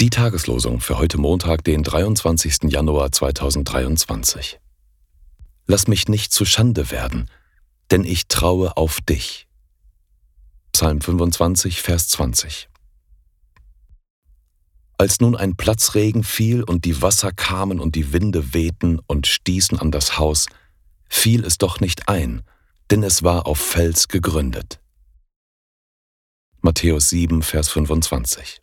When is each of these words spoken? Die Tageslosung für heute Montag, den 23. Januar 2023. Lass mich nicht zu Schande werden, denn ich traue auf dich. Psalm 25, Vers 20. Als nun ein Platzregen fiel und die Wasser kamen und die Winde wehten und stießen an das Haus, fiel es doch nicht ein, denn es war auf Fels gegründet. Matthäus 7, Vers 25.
Die 0.00 0.10
Tageslosung 0.10 0.80
für 0.80 0.96
heute 0.96 1.18
Montag, 1.18 1.64
den 1.64 1.82
23. 1.82 2.70
Januar 2.70 3.10
2023. 3.10 4.60
Lass 5.66 5.88
mich 5.88 6.06
nicht 6.08 6.32
zu 6.32 6.44
Schande 6.44 6.90
werden, 6.90 7.28
denn 7.90 8.04
ich 8.04 8.28
traue 8.28 8.76
auf 8.76 9.00
dich. 9.00 9.48
Psalm 10.72 11.00
25, 11.00 11.82
Vers 11.82 12.08
20. 12.08 12.68
Als 14.98 15.20
nun 15.20 15.34
ein 15.34 15.56
Platzregen 15.56 16.22
fiel 16.22 16.62
und 16.62 16.84
die 16.84 17.02
Wasser 17.02 17.32
kamen 17.32 17.80
und 17.80 17.96
die 17.96 18.12
Winde 18.12 18.54
wehten 18.54 19.00
und 19.06 19.26
stießen 19.26 19.78
an 19.78 19.90
das 19.90 20.18
Haus, 20.18 20.46
fiel 21.08 21.44
es 21.44 21.58
doch 21.58 21.80
nicht 21.80 22.08
ein, 22.08 22.42
denn 22.90 23.02
es 23.02 23.22
war 23.24 23.46
auf 23.46 23.58
Fels 23.58 24.08
gegründet. 24.08 24.80
Matthäus 26.60 27.10
7, 27.10 27.42
Vers 27.42 27.68
25. 27.68 28.62